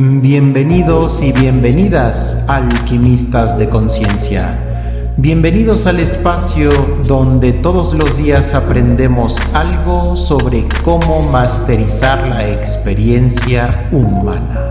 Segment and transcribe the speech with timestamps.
[0.00, 5.14] Bienvenidos y bienvenidas alquimistas de conciencia.
[5.16, 6.70] Bienvenidos al espacio
[7.04, 14.68] donde todos los días aprendemos algo sobre cómo masterizar la experiencia humana.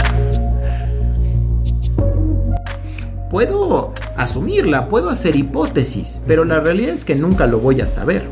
[3.29, 8.29] Puedo asumirla, puedo hacer hipótesis, pero la realidad es que nunca lo voy a saber.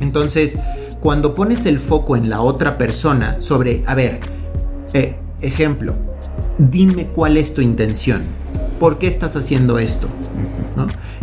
[0.00, 0.56] Entonces,
[1.00, 4.20] cuando pones el foco en la otra persona sobre, a ver,
[4.94, 5.94] eh, ejemplo,
[6.58, 8.22] dime cuál es tu intención,
[8.80, 10.08] por qué estás haciendo esto,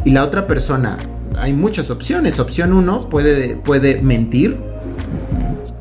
[0.05, 0.97] Y la otra persona,
[1.37, 2.39] hay muchas opciones.
[2.39, 4.57] Opción uno, puede, puede mentir,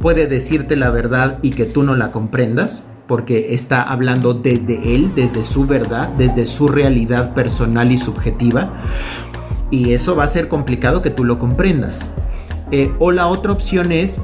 [0.00, 5.12] puede decirte la verdad y que tú no la comprendas, porque está hablando desde él,
[5.16, 8.84] desde su verdad, desde su realidad personal y subjetiva.
[9.70, 12.14] Y eso va a ser complicado que tú lo comprendas.
[12.70, 14.20] Eh, o la otra opción es,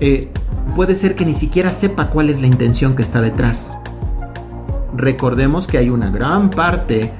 [0.00, 0.28] eh,
[0.74, 3.78] puede ser que ni siquiera sepa cuál es la intención que está detrás.
[4.96, 7.10] Recordemos que hay una gran parte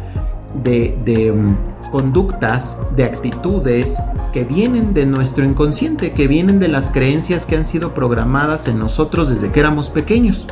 [0.63, 3.99] de, mm, conductas, de actitudes
[4.33, 8.79] que vienen de nuestro inconsciente, que vienen de las creencias que han sido programadas en
[8.79, 10.47] nosotros desde que éramos pequeños.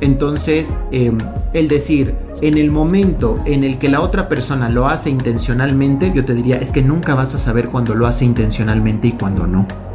[0.00, 1.18] Entonces, em,
[1.52, 6.24] el decir, en el momento en el que la otra persona lo hace intencionalmente, yo
[6.24, 9.91] te diría, es que nunca vas a saber cuando lo hace intencionalmente y cuando no.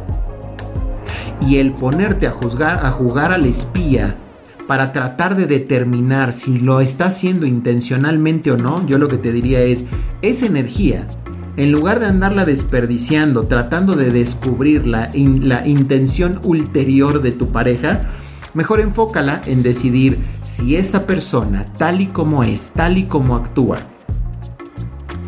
[1.40, 4.16] Y el ponerte a juzgar, a jugar al espía
[4.66, 9.32] para tratar de determinar si lo está haciendo intencionalmente o no, yo lo que te
[9.32, 9.84] diría es,
[10.20, 11.08] esa energía,
[11.56, 18.08] en lugar de andarla desperdiciando, tratando de descubrir la, la intención ulterior de tu pareja,
[18.54, 23.78] Mejor enfócala en decidir si esa persona, tal y como es, tal y como actúa,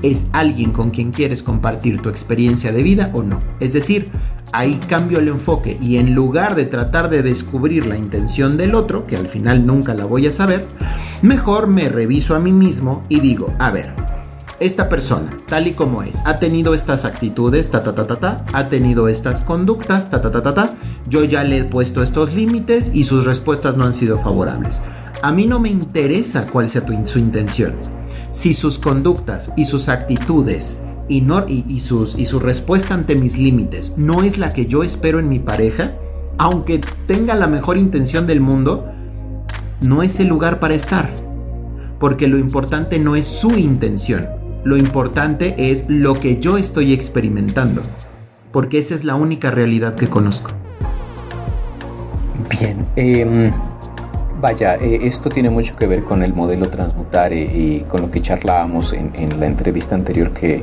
[0.02, 3.42] es alguien con quien quieres compartir tu experiencia de vida o no.
[3.60, 4.10] Es decir,
[4.52, 9.06] ahí cambio el enfoque y en lugar de tratar de descubrir la intención del otro,
[9.06, 10.66] que al final nunca la voy a saber,
[11.22, 13.92] mejor me reviso a mí mismo y digo, a ver,
[14.60, 18.44] esta persona, tal y como es, ha tenido estas actitudes, ta ta ta ta ta,
[18.52, 20.76] ha tenido estas conductas, ta ta ta ta ta,
[21.08, 24.82] yo ya le he puesto estos límites y sus respuestas no han sido favorables.
[25.22, 27.99] A mí no me interesa cuál sea su intención.
[28.32, 34.22] Si sus conductas y sus actitudes y, sus, y su respuesta ante mis límites no
[34.22, 35.94] es la que yo espero en mi pareja,
[36.38, 38.86] aunque tenga la mejor intención del mundo,
[39.80, 41.12] no es el lugar para estar.
[41.98, 44.26] Porque lo importante no es su intención,
[44.64, 47.82] lo importante es lo que yo estoy experimentando,
[48.52, 50.50] porque esa es la única realidad que conozco.
[52.48, 53.52] Bien, em,
[54.40, 58.20] vaya, eh, esto tiene mucho que ver con el modelo transmutare y con lo que
[58.20, 60.62] charlábamos en, la entrevista anterior que,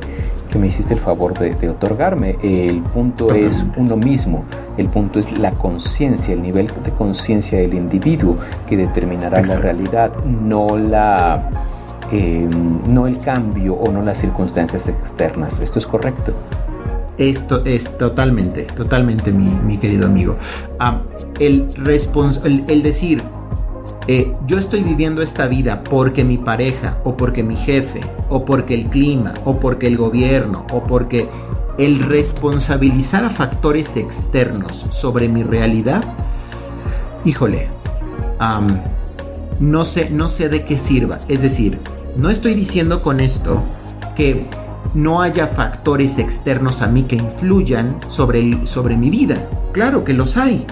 [0.58, 2.36] me hiciste el favor de, otorgarme.
[2.42, 4.44] El punto es uno mismo,
[4.76, 10.10] el punto es la conciencia, el nivel de conciencia del individuo que determinará la realidad,
[10.24, 11.48] no la
[12.10, 15.60] Em, no el cambio o no las circunstancias externas.
[15.60, 16.32] ¿Esto es correcto?
[17.18, 20.36] Esto es totalmente, totalmente mi, querido amigo.
[20.78, 21.00] Ah,
[21.38, 23.22] el, el, decir,
[24.10, 28.72] eh, yo estoy viviendo esta vida porque mi pareja, o porque mi jefe, o porque
[28.72, 31.28] el clima, o porque el gobierno, o porque
[31.76, 36.02] el responsabilizar a factores externos sobre mi realidad,
[37.26, 37.68] híjole,
[39.60, 41.18] no, sé, no sé de qué sirva.
[41.28, 41.78] Es decir,
[42.16, 43.62] no estoy diciendo con esto
[44.16, 44.48] que
[44.94, 49.46] no haya factores externos a mí que influyan sobre, sobre mi vida.
[49.72, 50.66] Claro que los hay.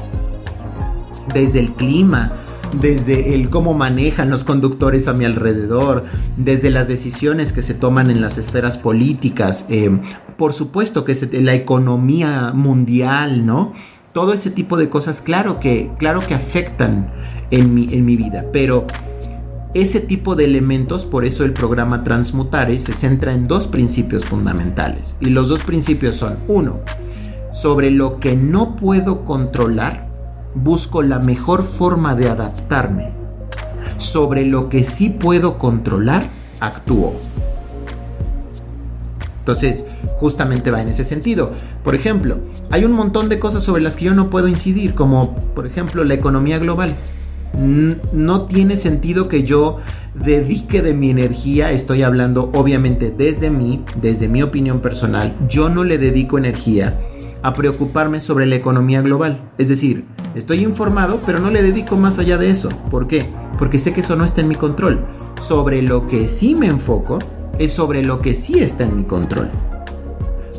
[1.35, 2.33] Desde el clima,
[2.81, 6.05] desde el cómo manejan los conductores a mi alrededor,
[6.37, 10.01] desde las decisiones que se toman en las esferas políticas, eh,
[10.37, 13.73] por supuesto que la economía mundial, ¿no?
[14.13, 17.13] Todo ese tipo de cosas, claro que, claro que afectan
[17.51, 18.87] en mi, en mi vida, pero
[19.75, 25.19] ese tipo de elementos, por eso el programa Transmutare se centra en dos principios fundamentales.
[25.21, 26.81] Y los dos principios son, uno,
[27.53, 30.06] sobre lo que no puedo controlar,
[30.57, 33.13] busco la mejor forma de adaptarme.
[33.99, 36.25] Sobre lo que sí puedo controlar,
[36.61, 37.15] actúo.
[39.39, 39.87] Entonces,
[40.19, 41.53] justamente va en ese sentido.
[41.85, 45.37] Por ejemplo, hay un montón de cosas sobre las que yo no puedo incidir, como
[45.55, 46.97] por ejemplo la economía global
[47.57, 49.79] no tiene sentido que yo
[50.15, 55.85] dedique de mi energía, estoy hablando obviamente desde mí, desde mi opinión personal, yo no
[55.85, 56.99] le dedico energía
[57.43, 59.51] a preocuparme sobre la economía global.
[59.59, 60.05] Es decir,
[60.37, 62.69] estoy informado, pero no le dedico más allá de eso.
[62.91, 63.27] ¿Por qué?
[63.59, 65.05] Porque sé que eso no está en mi control.
[65.41, 67.19] Sobre lo que sí me enfoco
[67.59, 69.51] es sobre lo que sí está en mi control.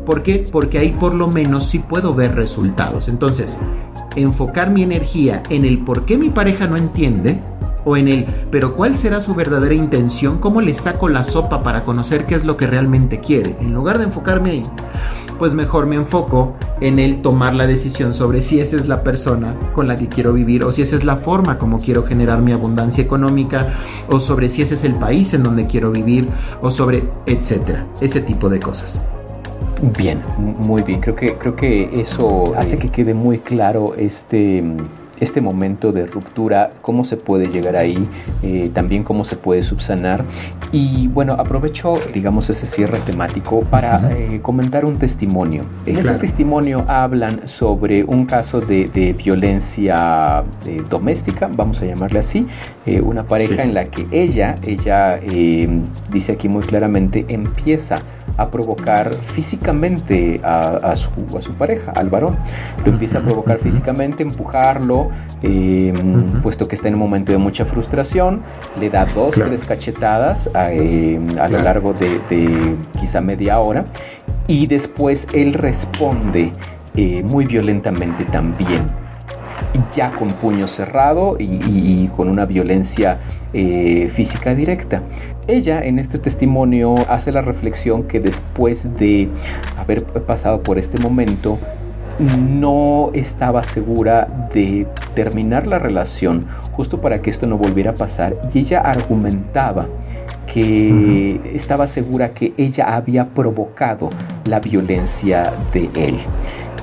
[0.06, 0.46] ¿Por qué?
[0.52, 3.08] Porque ahí por lo menos sí puedo ver resultados.
[3.08, 3.60] Entonces,
[4.16, 7.40] enfocar mi energía en el por qué mi pareja no entiende
[7.86, 10.40] o en el, pero ¿cuál será su verdadera intención?
[10.40, 13.56] ¿Cómo le saco la sopa para conocer qué es lo que realmente quiere?
[13.62, 14.64] En lugar de enfocarme ahí,
[15.38, 19.56] pues mejor me enfoco en el tomar la decisión sobre si esa es la persona
[19.74, 22.52] con la que quiero vivir o si esa es la forma como quiero generar mi
[22.52, 23.74] abundancia económica
[24.10, 26.30] o sobre si ese es el país en donde quiero vivir
[26.62, 29.06] o sobre etcétera, ese tipo de cosas.
[29.98, 31.00] Bien, muy bien.
[31.02, 34.64] Creo que creo que eso hace que quede muy claro este
[35.20, 38.08] este momento de ruptura, cómo se puede llegar ahí,
[38.44, 40.24] eh, también cómo se puede subsanar.
[40.72, 45.66] Y bueno, aprovecho, digamos, ese cierre temático para eh, comentar un testimonio.
[45.86, 48.88] En este testimonio hablan sobre un caso de,
[49.18, 52.46] violencia eh, doméstica, vamos a llamarle así,
[53.04, 55.20] una pareja en la que ella, ella
[56.12, 58.02] dice aquí muy claramente, empieza
[58.38, 62.38] a provocar físicamente a, su, a su pareja, al varón.
[62.86, 65.10] Lo empieza a provocar físicamente, empujarlo,
[65.42, 68.42] em, puesto que está en un momento de mucha frustración,
[68.80, 73.86] le da dos, tres cachetadas a, lo largo de, quizá media hora
[74.48, 76.52] y después él responde
[76.96, 78.82] eh, muy violentamente también
[79.96, 83.20] ya con puño cerrado y, con una violencia
[83.54, 85.04] eh, física directa.
[85.48, 89.30] Ella en este testimonio hace la reflexión que después de
[89.78, 91.58] haber pasado por este momento,
[92.20, 98.36] no estaba segura de terminar la relación justo para que esto no volviera a pasar
[98.54, 99.88] y ella argumentaba
[100.52, 104.10] que estaba segura que ella había provocado
[104.46, 106.18] la violencia de él.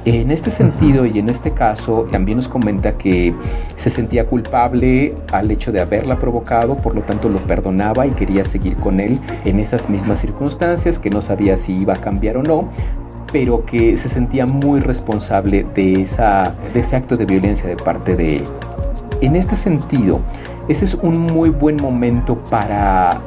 [0.06, 3.32] En este sentido y en este caso también nos comenta que
[3.76, 8.44] se sentía culpable al hecho de haberla provocado, por lo tanto lo perdonaba y quería
[8.44, 12.42] seguir con él en esas mismas circunstancias, que no sabía si iba a cambiar o
[12.42, 12.68] no,
[13.32, 18.14] pero que se sentía muy responsable de, esa, de ese acto de violencia de parte
[18.14, 18.44] de él.
[19.22, 20.20] En este sentido,
[20.68, 23.18] ese es un muy buen momento para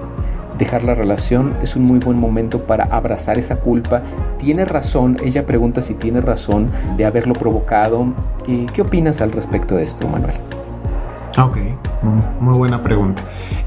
[0.57, 4.01] dejar la relación es un muy buen momento para abrazar esa culpa.
[4.39, 8.07] Tiene razón, ella pregunta si tiene razón de haberlo provocado.
[8.47, 10.35] ¿Y ¿Qué opinas al respecto de esto, Manuel?
[11.37, 11.57] Ok,
[12.39, 13.21] muy buena pregunta.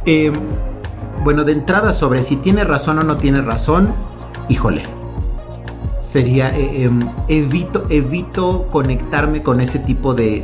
[0.04, 0.34] Em,
[1.22, 3.88] bueno, de entrada sobre si tiene razón o no tiene razón,
[4.48, 4.82] híjole.
[6.00, 10.42] Sería, eh, em, evito, evito conectarme con ese tipo de,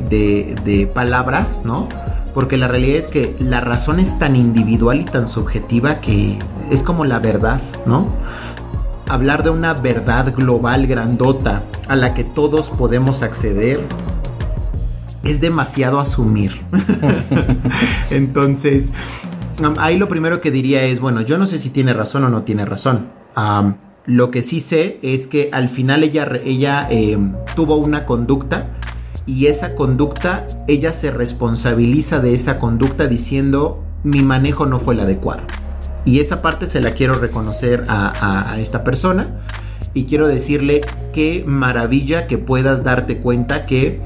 [0.64, 1.88] de palabras, ¿no?
[2.36, 6.38] Porque la realidad es que la razón es tan individual y tan subjetiva que
[6.70, 8.08] es como la verdad, ¿no?
[9.08, 13.80] Hablar de una verdad global grandota a la que todos podemos acceder
[15.24, 16.60] es demasiado asumir.
[18.10, 18.92] Entonces,
[19.78, 22.42] ahí lo primero que diría es, bueno, yo no sé si tiene razón o no
[22.42, 23.12] tiene razón.
[24.04, 28.75] lo que sí sé es que al final ella, em, tuvo una conducta
[29.26, 35.00] y esa conducta, ella se responsabiliza de esa conducta diciendo mi manejo no fue el
[35.00, 35.42] adecuado.
[36.04, 39.42] Y esa parte se la quiero reconocer a, esta persona
[39.92, 40.82] y quiero decirle
[41.12, 44.00] qué maravilla que puedas darte cuenta que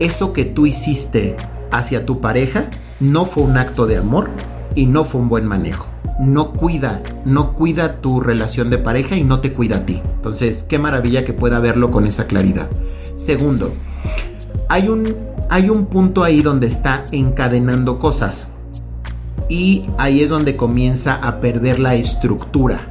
[0.00, 1.36] eso que tú hiciste
[1.70, 2.68] hacia tu pareja
[2.98, 4.30] no fue un acto de amor
[4.74, 5.86] y no fue un buen manejo.
[6.18, 10.02] No cuida, no cuida tu relación de pareja y no te cuida a ti.
[10.16, 12.68] Entonces, qué maravilla que pueda verlo con esa claridad.
[13.14, 13.72] Segundo,
[14.70, 15.16] hay un,
[15.48, 18.52] hay un punto ahí donde está encadenando cosas.
[19.48, 22.86] Y ahí es donde comienza a perder la estructura.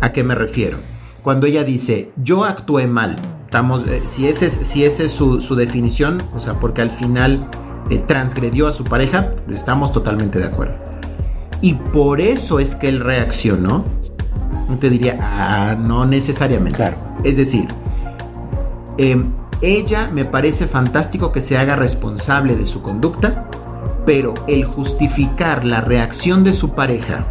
[0.00, 0.78] ¿A qué me refiero?
[1.24, 3.16] Cuando ella dice, yo actué mal.
[3.46, 7.50] Estamos, eh, si esa es, si ese es su, definición, o sea, porque al final
[7.90, 10.76] eh, transgredió a su pareja, estamos totalmente de acuerdo.
[11.60, 13.84] Y por eso es que él reaccionó.
[14.80, 16.76] Te diría, ah, no necesariamente.
[16.76, 16.96] Claro.
[17.24, 17.66] Es decir,
[18.98, 19.20] eh,
[19.60, 23.48] ella me parece fantástico que se haga responsable de su conducta,
[24.06, 27.26] pero el justificar la reacción de su pareja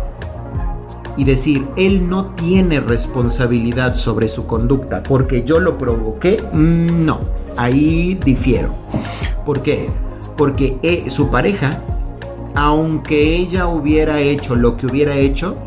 [1.17, 7.22] y decir, él no tiene responsabilidad sobre su conducta porque yo lo provoqué, no,
[7.57, 8.75] ahí difiero.
[9.46, 9.89] ¿Por qué?
[10.36, 11.81] Porque eh, su pareja,
[12.53, 15.57] aunque ella hubiera hecho lo que hubiera hecho,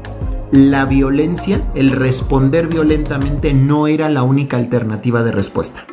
[0.52, 5.87] la violencia, el responder violentamente no era la única alternativa de respuesta.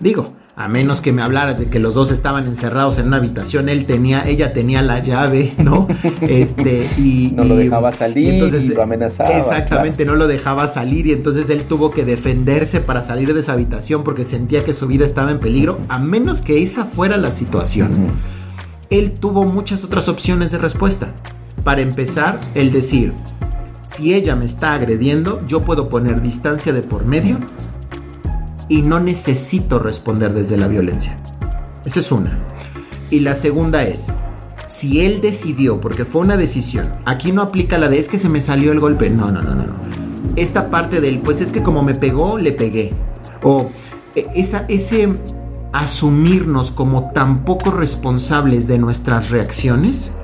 [0.00, 3.68] Digo, a menos que me hablaras de que los dos estaban encerrados en una habitación,
[3.68, 5.88] él tenía, ella tenía la llave, ¿no?
[6.22, 7.32] Este, y.
[7.34, 9.30] No lo dejaba salir y, entonces, lo amenazaba.
[9.30, 13.52] Exactamente, no lo dejaba salir y entonces él tuvo que defenderse para salir de esa
[13.52, 17.30] habitación porque sentía que su vida estaba en peligro, a menos que esa fuera la
[17.30, 17.92] situación.
[18.88, 21.14] Él tuvo muchas otras opciones de respuesta.
[21.62, 23.12] Para empezar, el decir,
[23.84, 27.38] si ella me está agrediendo, yo puedo poner distancia de por medio
[28.70, 31.20] y no necesito responder desde la violencia.
[31.84, 32.38] Esa es una.
[33.10, 34.10] Y la segunda es,
[34.68, 38.28] Si él decidió, porque fue una decisión, aquí no aplica la de es que se
[38.28, 39.10] me salió el golpe.
[39.10, 39.64] No, no, no, no.
[40.36, 42.92] Esta parte del, pues es que como me pegó, le pegué.
[43.42, 43.68] O
[44.14, 45.08] e, esa, ese
[45.72, 50.16] asumirnos como tan poco responsables de nuestras reacciones,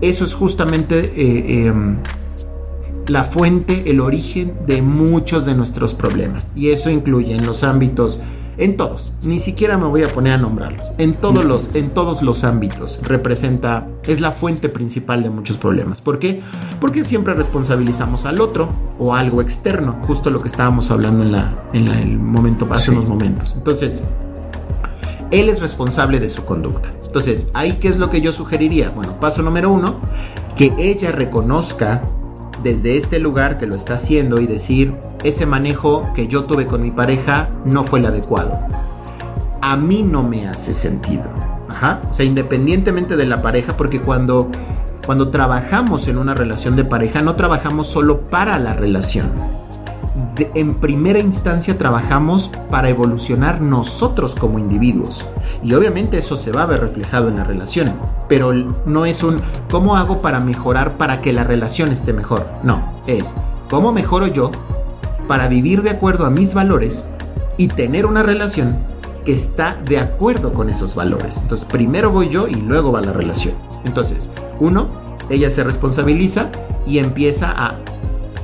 [0.00, 1.98] eso es justamente eh, em,
[3.06, 6.52] la fuente, el origen de muchos de nuestros problemas.
[6.54, 8.20] Y eso incluye en los ámbitos,
[8.58, 12.20] en todos, ni siquiera me voy a poner a nombrarlos, en todos los, en todos
[12.22, 16.02] los ámbitos representa, es la fuente principal de muchos problemas.
[16.02, 16.42] ¿Por qué?
[16.78, 18.68] Porque siempre responsabilizamos al otro
[18.98, 23.08] o algo externo, justo lo que estábamos hablando en, la, en el momento, hace unos
[23.08, 23.54] momentos.
[23.56, 24.04] Entonces,
[25.30, 26.92] él es responsable de su conducta.
[27.04, 28.90] Entonces, ahí qué es lo que yo sugeriría?
[28.90, 29.96] Bueno, paso número uno,
[30.56, 32.02] que ella reconozca
[32.62, 36.82] desde este lugar que lo está haciendo y decir, ese manejo que yo tuve con
[36.82, 38.58] mi pareja no fue el adecuado.
[39.60, 41.30] A mí no me hace sentido.
[41.68, 42.02] Ajá.
[42.10, 44.50] O sea, independientemente de la pareja, porque cuando,
[45.06, 49.30] cuando trabajamos en una relación de pareja, no trabajamos solo para la relación
[50.54, 55.24] en primera instancia trabajamos para evolucionar nosotros como individuos.
[55.62, 57.94] Y obviamente eso se va a ver reflejado en la relación.
[58.28, 59.40] Pero no es un
[59.70, 62.46] ¿cómo hago para mejorar para que la relación esté mejor?
[62.62, 63.34] No, es
[63.70, 64.50] ¿cómo mejoro yo
[65.28, 67.06] para vivir de acuerdo a mis valores
[67.56, 68.76] y tener una relación
[69.24, 71.38] que está de acuerdo con esos valores?
[71.40, 73.54] Entonces primero voy yo y luego va la relación.
[73.84, 74.28] Entonces,
[74.60, 74.88] uno,
[75.30, 76.50] ella se responsabiliza
[76.86, 77.76] y empieza a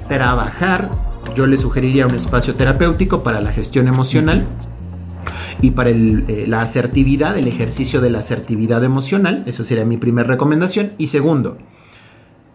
[0.08, 0.88] trabajar
[1.34, 4.46] yo le sugeriría un espacio terapéutico para la gestión emocional
[5.60, 9.42] y para eh, la asertividad, el ejercicio de la asertividad emocional.
[9.46, 10.92] Esa sería mi primera recomendación.
[10.98, 11.58] Y segundo,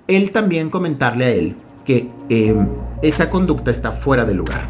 [0.07, 2.69] él también comentarle a él que em,
[3.01, 4.69] esa conducta está fuera de lugar.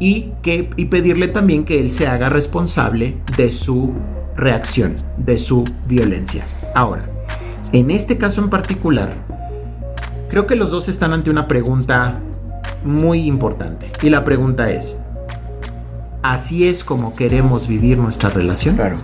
[0.00, 3.92] Y, que, y pedirle también que él se haga responsable de su
[4.36, 6.44] reacción, de su violencia.
[6.74, 7.08] Ahora,
[7.72, 9.16] en este caso en particular,
[10.28, 12.20] Creo que los dos están ante una pregunta
[12.84, 13.90] muy importante.
[14.02, 14.98] Y la pregunta es,
[16.22, 18.76] ¿así es como queremos vivir nuestra relación?
[18.76, 18.96] Claro.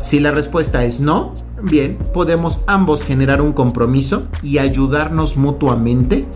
[0.00, 6.26] Si la respuesta es no, bien, podemos ambos generar un compromiso y ayudarnos mutuamente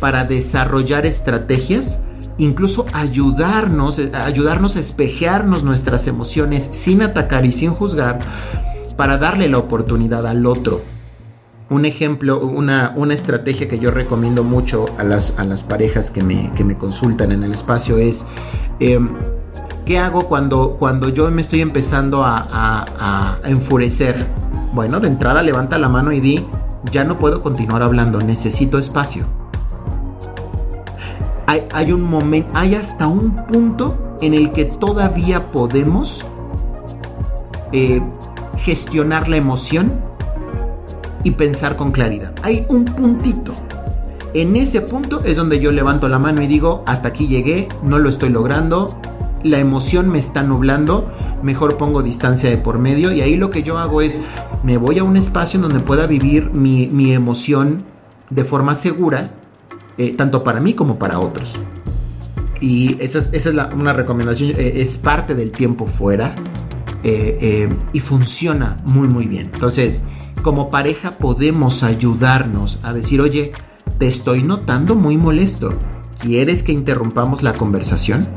[0.00, 2.00] para desarrollar estrategias,
[2.36, 8.18] incluso ayudarnos, ayudarnos a espejearnos nuestras emociones sin atacar y sin juzgar,
[8.96, 10.82] para darle la oportunidad al otro
[11.70, 16.22] un ejemplo, una, una, estrategia que yo recomiendo mucho a las, a las parejas que
[16.22, 18.26] me, que me consultan en el espacio es,
[18.78, 19.08] em,
[19.86, 24.26] ¿qué hago cuando, cuando yo me estoy empezando a, a, enfurecer?
[24.74, 26.46] Bueno, de entrada levanta la mano y di,
[26.90, 29.24] ya no puedo continuar hablando, necesito espacio.
[31.46, 36.24] Hay, hay un momento, hay hasta un punto en el que todavía podemos
[37.72, 38.00] eh,
[38.56, 40.11] gestionar la emoción
[41.24, 42.34] y pensar con claridad.
[42.42, 43.54] Hay un puntito.
[44.34, 47.98] En ese punto es donde yo levanto la mano y digo, hasta aquí llegué, no
[47.98, 48.88] lo estoy logrando,
[49.42, 51.12] la emoción me está nublando,
[51.42, 54.20] mejor pongo distancia de por medio y ahí lo que yo hago es,
[54.62, 57.84] me voy a un espacio en donde pueda vivir mi, emoción
[58.30, 59.32] de forma segura,
[59.98, 61.58] eh, tanto para mí como para otros.
[62.60, 66.34] Y esa es, una recomendación, eh, es parte del tiempo fuera
[67.02, 69.50] eh, y funciona muy muy bien.
[69.52, 70.02] Entonces,
[70.42, 73.52] como pareja podemos ayudarnos a decir, oye,
[73.98, 75.74] te estoy notando muy molesto.
[76.20, 78.28] ¿Quieres que interrumpamos la conversación?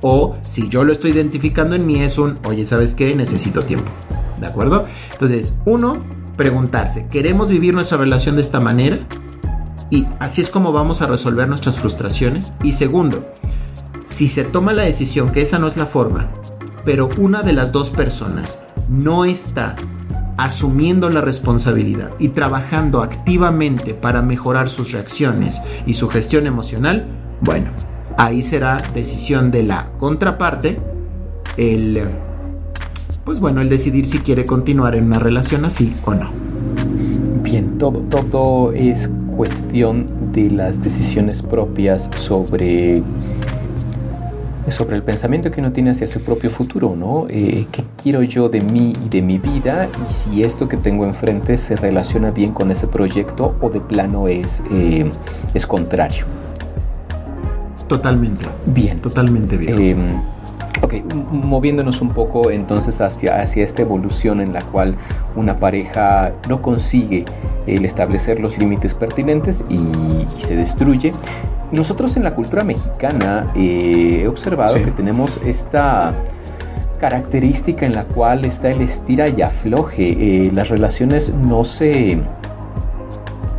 [0.00, 3.14] O si yo lo estoy identificando en mí es un, oye, ¿sabes qué?
[3.14, 3.90] Necesito tiempo.
[4.40, 4.86] ¿De acuerdo?
[5.12, 6.02] Entonces, uno,
[6.36, 8.98] preguntarse, ¿queremos vivir nuestra relación de esta manera?
[9.90, 12.52] Y así es como vamos a resolver nuestras frustraciones.
[12.62, 13.26] Y segundo,
[14.06, 16.30] si se toma la decisión que esa no es la forma,
[16.84, 19.76] pero una de las dos personas no está
[20.44, 27.06] asumiendo la responsabilidad y trabajando activamente para mejorar sus reacciones y su gestión emocional,
[27.40, 27.70] bueno,
[28.16, 30.80] ahí será decisión de la contraparte
[31.56, 32.02] el
[33.24, 36.30] pues bueno, el decidir si quiere continuar en una relación así o no.
[37.42, 43.00] Bien, todo, todo es cuestión de las decisiones propias sobre
[44.70, 47.26] sobre el pensamiento que uno tiene hacia su propio futuro, ¿no?
[47.28, 49.88] Eh, ¿Qué quiero yo de mí y de mi vida?
[50.08, 54.28] Y si esto que tengo enfrente se relaciona bien con ese proyecto o de plano
[54.28, 55.10] es, eh,
[55.54, 56.24] es contrario.
[57.88, 58.46] Totalmente.
[58.66, 59.00] Bien.
[59.00, 59.80] Totalmente bien.
[59.80, 59.96] Eh,
[60.80, 60.94] ok,
[61.32, 64.96] moviéndonos un poco entonces hacia, hacia esta evolución en la cual
[65.36, 67.24] una pareja no consigue
[67.66, 71.12] el establecer los límites pertinentes y, y se destruye.
[71.70, 76.12] Nosotros en la cultura mexicana eh, he observado que tenemos esta
[77.00, 80.50] característica en la cual está el estira y afloje.
[80.52, 82.20] las relaciones no se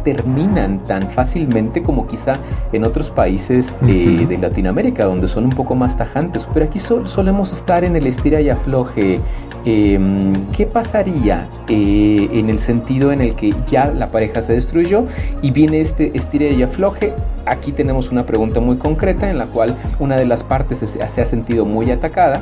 [0.03, 2.35] terminan tan fácilmente como quizá
[2.71, 6.47] en otros países eh, de Latinoamérica, donde son un poco más tajantes.
[6.53, 9.19] Pero aquí solemos estar en el estira y afloje.
[9.65, 15.05] Em, ¿Qué pasaría eh, en el sentido en el que ya la pareja se destruyó
[15.41, 17.13] y viene este estira y afloje?
[17.45, 21.21] Aquí tenemos una pregunta muy concreta en la cual una de las partes se, se
[21.21, 22.41] ha sentido muy atacada,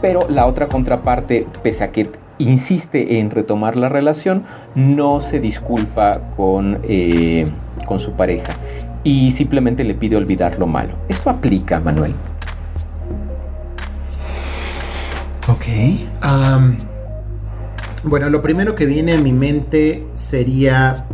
[0.00, 6.20] pero la otra contraparte, pese a que insiste en retomar la relación, no se disculpa
[6.36, 7.44] con, eh,
[7.86, 8.54] con su pareja
[9.06, 10.94] y simplemente le pide olvidar lo malo.
[11.08, 12.12] ¿Esto aplica, Manuel?
[15.48, 15.66] Ok.
[18.02, 21.06] bueno, lo primero que viene a mi mente sería,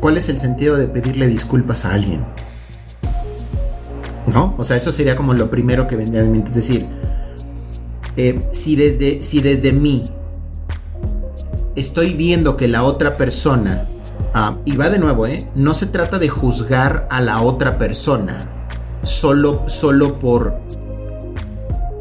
[0.00, 2.24] ¿cuál es el sentido de pedirle disculpas a alguien?
[4.32, 4.54] ¿No?
[4.56, 6.50] O sea, eso sería como lo primero que vendría a mi mente.
[6.50, 6.86] Es decir,
[8.16, 10.04] eh, si, desde, si desde mí
[11.74, 13.86] estoy viendo que la otra persona,
[14.34, 18.48] ah, y va de nuevo, eh, no se trata de juzgar a la otra persona
[19.02, 20.54] solo, solo por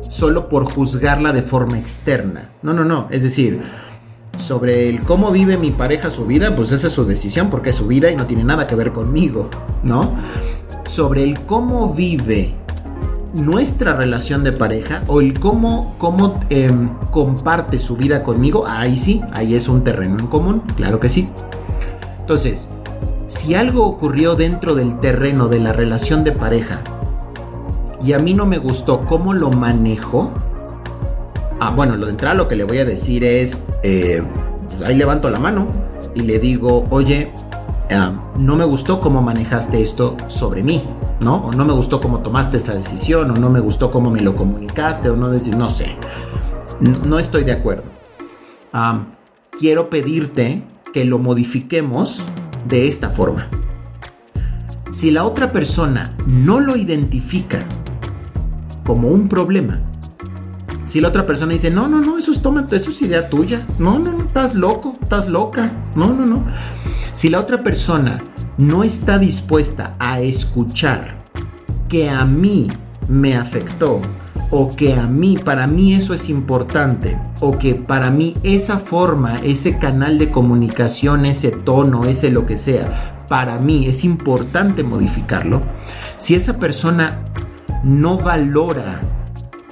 [0.09, 2.49] solo por juzgarla de forma externa.
[2.61, 3.07] No, no, no.
[3.11, 3.63] Es decir,
[4.37, 7.75] sobre el cómo vive mi pareja su vida, pues esa es su decisión porque es
[7.75, 9.49] su vida y no tiene nada que ver conmigo,
[9.83, 10.17] ¿no?
[10.87, 12.55] Sobre el cómo vive
[13.35, 19.21] nuestra relación de pareja o el cómo, cómo em, comparte su vida conmigo, ahí sí,
[19.33, 21.29] ahí es un terreno en común, claro que sí.
[22.21, 22.69] Entonces,
[23.27, 26.81] si algo ocurrió dentro del terreno de la relación de pareja
[28.01, 30.31] y a mí no me gustó cómo lo manejo,
[31.59, 34.23] ah, bueno, lo de entrada lo que le voy a decir es, eh,
[34.85, 35.67] ahí levanto la mano
[36.13, 37.31] y le digo, oye,
[38.37, 40.83] no me gustó cómo manejaste esto sobre mí,
[41.19, 41.35] ¿no?
[41.47, 44.35] O no me gustó cómo tomaste esa decisión, o no me gustó cómo me lo
[44.35, 45.95] comunicaste, o no decir, no sé,
[46.79, 47.83] no, estoy de acuerdo.
[49.57, 52.23] quiero pedirte que lo modifiquemos
[52.67, 53.47] de esta forma.
[54.89, 57.65] Si la otra persona no lo identifica
[58.85, 59.81] como un problema,
[60.85, 62.39] si la otra persona dice, no, no, no, eso es,
[62.71, 66.45] eso es idea tuya, no, no, no, estás loco, estás loca, no, no, no.
[67.11, 68.23] Si la otra persona
[68.57, 71.17] no está dispuesta a escuchar
[71.89, 72.67] que a mí
[73.07, 74.01] me afectó
[74.51, 79.39] o que a mí, para mí eso es importante, o que para mí esa forma,
[79.43, 85.63] ese canal de comunicación, ese tono, ese lo que sea, para mí es importante modificarlo,
[86.17, 87.17] si esa persona
[87.83, 89.01] no valora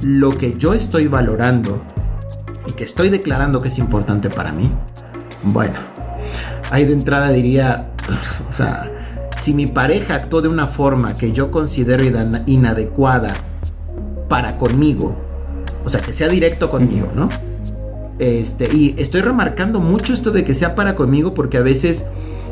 [0.01, 1.81] lo que yo estoy valorando
[2.65, 4.71] y que estoy declarando que es importante para mí,
[5.43, 5.75] bueno,
[6.71, 7.92] ahí de entrada diría,
[8.49, 8.91] o sea,
[9.35, 12.03] si mi pareja actuó de una forma que yo considero
[12.45, 13.33] inadecuada
[14.29, 15.15] para conmigo,
[15.85, 17.29] o sea, que sea directo conmigo, ¿no?
[18.19, 22.05] Este, y estoy remarcando mucho esto de que sea para conmigo porque a veces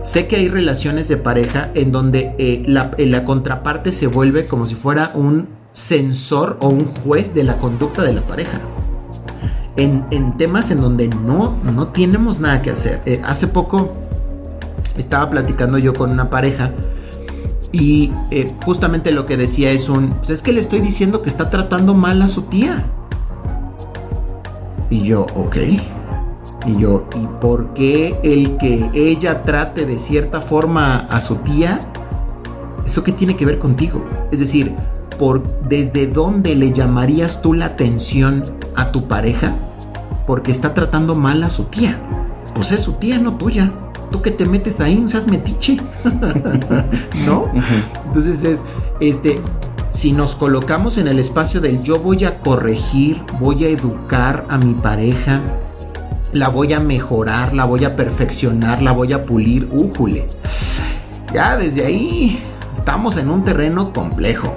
[0.03, 4.45] sé que hay relaciones de pareja en donde eh, la, eh, la, contraparte se vuelve
[4.45, 8.59] como si fuera un censor o un juez de la conducta de la pareja.
[9.77, 13.01] En, temas en donde no, no tenemos nada que hacer.
[13.05, 13.95] Eh, hace poco
[15.01, 16.71] estaba platicando yo con una pareja
[17.71, 21.29] y eh, justamente lo que decía es un, pues es que le estoy diciendo que
[21.29, 22.83] está tratando mal a su tía.
[24.89, 25.57] Y yo, ok.
[26.65, 31.79] Y yo, ¿y por qué el que ella trate de cierta forma a su tía?
[32.85, 34.05] ¿Eso qué tiene que ver contigo?
[34.31, 34.75] Es decir,
[35.17, 38.43] por desde dónde le llamarías tú la atención
[38.75, 39.55] a tu pareja
[40.27, 41.97] porque está tratando mal a su tía.
[42.53, 43.71] Pues es su tía, no tuya
[44.11, 45.77] tú que te metes ahí, no seas metiche,
[47.25, 47.45] ¿no?
[48.05, 48.63] Entonces es,
[48.99, 49.39] este,
[49.91, 54.57] si nos colocamos en el espacio del yo voy a corregir, voy a educar a
[54.57, 55.41] mi pareja,
[56.33, 60.27] la voy a mejorar, la voy a perfeccionar, la voy a pulir, újule.
[61.33, 62.39] Ya desde ahí
[62.73, 64.53] estamos en un terreno complejo.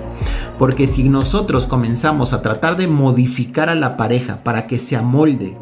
[0.58, 5.56] Porque si nosotros comenzamos a tratar de modificar a la pareja para que se amolde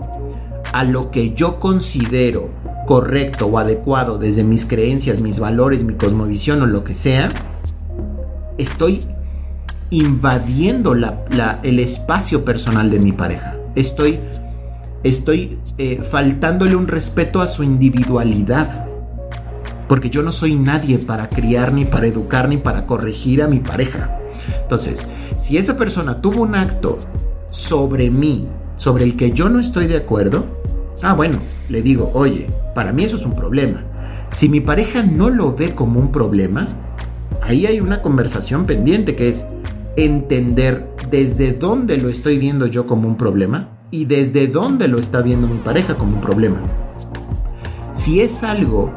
[0.75, 2.51] a lo que yo considero
[2.93, 7.31] correcto o adecuado desde mis creencias, mis valores, mi cosmovisión o lo que sea,
[8.59, 9.01] estoy
[9.89, 13.57] invadiendo el espacio personal de mi pareja.
[13.77, 14.21] Estoy,
[15.05, 18.87] estoy eh, faltándole un respeto a su individualidad.
[19.89, 23.61] Porque yo no soy nadie para criar, ni para educar, ni para corregir a mi
[23.61, 24.19] pareja.
[24.61, 25.07] Entonces,
[25.39, 26.99] si esa persona tuvo un acto
[27.49, 30.62] sobre mí, sobre el que yo no estoy de acuerdo,
[31.03, 31.39] Ah, bueno,
[31.69, 33.85] le digo, oye, para mí eso es un problema.
[34.31, 36.69] Si mi pareja no lo ve como un problema,
[37.43, 39.47] ahí hay una conversación pendiente que es,
[39.97, 45.21] entender desde dónde lo estoy viendo yo como un problema y desde dónde lo está
[45.21, 46.63] viendo mi pareja como un problema.
[47.93, 48.95] Si es algo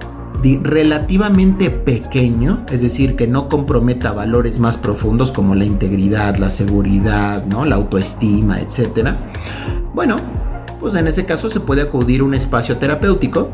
[0.62, 7.46] relativamente pequeño, es decir, que no comprometa valores más profundos como la integridad, la seguridad,
[7.46, 7.65] ¿no?
[7.65, 9.10] la autoestima, etc.
[9.94, 10.18] Bueno,
[10.86, 13.50] pues en ese caso se puede acudir a un espacio terapéutico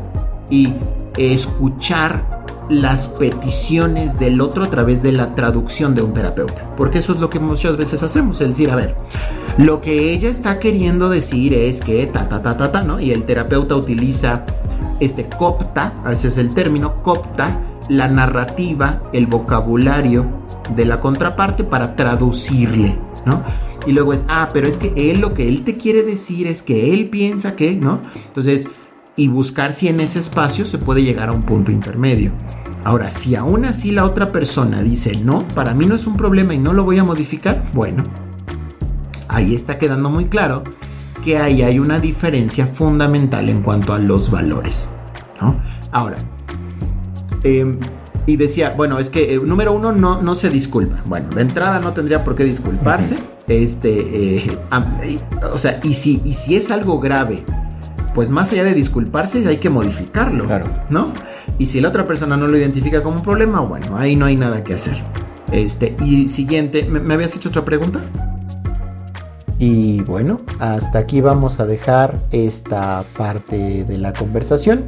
[0.50, 0.74] y
[1.16, 6.74] escuchar las peticiones del otro a través de la traducción de un terapeuta.
[6.76, 8.94] Porque eso es lo que muchas veces hacemos, es decir, a ver,
[9.56, 13.00] lo que ella está queriendo decir es que ta ta ta ta ta, ¿no?
[13.00, 14.44] Y el terapeuta utiliza
[15.00, 20.26] este copta, ese es el término, copta la narrativa, el vocabulario
[20.76, 23.42] de la contraparte para traducirle, ¿no?
[23.86, 26.62] Y luego es, ah, pero es que él lo que él te quiere decir es
[26.62, 28.00] que él piensa que, ¿no?
[28.26, 28.68] Entonces,
[29.16, 32.32] y buscar si en ese espacio se puede llegar a un punto intermedio.
[32.84, 36.54] Ahora, si aún así la otra persona dice, no, para mí no es un problema
[36.54, 38.04] y no lo voy a modificar, bueno,
[39.28, 40.64] ahí está quedando muy claro
[41.22, 44.92] que ahí hay una diferencia fundamental en cuanto a los valores.
[45.40, 45.60] ¿no?
[45.92, 46.16] Ahora,
[47.44, 47.78] em,
[48.26, 51.02] y decía, bueno, es que eh, número uno no, no se disculpa.
[51.06, 53.16] Bueno, de entrada no tendría por qué disculparse.
[53.48, 54.58] Este, eh,
[55.52, 57.44] o sea, y si, y si es algo grave
[58.14, 60.66] pues más allá de disculparse hay que modificarlo, claro.
[60.90, 61.12] ¿no?
[61.58, 64.36] Y si la otra persona no lo identifica como un problema, bueno, ahí no hay
[64.36, 65.02] nada que hacer.
[65.50, 68.00] Este, y siguiente, ¿me, habías hecho otra pregunta?
[69.58, 74.84] Y bueno, hasta aquí vamos a dejar esta parte de la conversación.